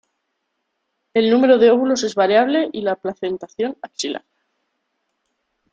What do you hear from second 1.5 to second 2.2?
de óvulos es